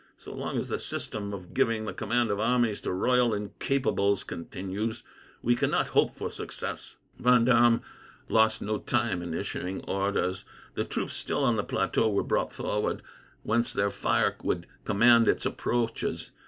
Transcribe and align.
So 0.17 0.33
long 0.33 0.57
as 0.57 0.67
the 0.67 0.79
system 0.79 1.31
of 1.31 1.53
giving 1.53 1.85
the 1.85 1.93
command 1.93 2.31
of 2.31 2.39
armies 2.39 2.81
to 2.81 2.91
royal 2.91 3.35
incapables 3.35 4.23
continues, 4.25 5.03
we 5.43 5.55
cannot 5.55 5.89
hope 5.89 6.15
for 6.15 6.31
success." 6.31 6.97
Vendome 7.19 7.83
lost 8.27 8.63
no 8.63 8.79
time 8.79 9.21
in 9.21 9.35
issuing 9.35 9.81
orders. 9.83 10.43
The 10.73 10.85
troops 10.85 11.13
still 11.13 11.43
on 11.43 11.55
the 11.55 11.63
plateau 11.63 12.09
were 12.09 12.23
brought 12.23 12.51
forward, 12.51 13.03
whence 13.43 13.71
their 13.73 13.91
fire 13.91 14.35
would 14.41 14.65
command 14.85 15.27
its 15.27 15.45
approaches. 15.45 16.31